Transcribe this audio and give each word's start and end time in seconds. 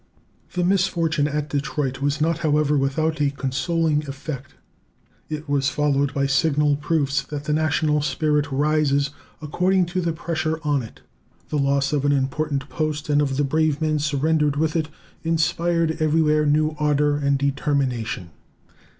The 0.53 0.63
misfortune 0.63 1.27
at 1.27 1.47
Detroit 1.49 2.01
was 2.01 2.19
not, 2.19 2.39
however, 2.39 2.75
without 2.75 3.21
a 3.21 3.29
consoling 3.29 4.03
effect. 4.09 4.55
It 5.29 5.47
was 5.47 5.69
followed 5.69 6.11
by 6.11 6.25
signal 6.25 6.75
proofs 6.75 7.21
that 7.21 7.43
the 7.43 7.53
national 7.53 8.01
spirit 8.01 8.51
rises 8.51 9.11
according 9.43 9.85
to 9.93 10.01
the 10.01 10.11
pressure 10.11 10.59
on 10.63 10.81
it. 10.81 11.01
The 11.49 11.59
loss 11.59 11.93
of 11.93 12.03
an 12.03 12.13
important 12.13 12.67
post 12.67 13.09
and 13.09 13.21
of 13.21 13.37
the 13.37 13.43
brave 13.43 13.79
men 13.79 13.99
surrendered 13.99 14.55
with 14.55 14.75
it 14.75 14.89
inspired 15.23 15.97
everywhere 16.01 16.47
new 16.47 16.75
ardor 16.79 17.17
and 17.17 17.37
determination. 17.37 18.31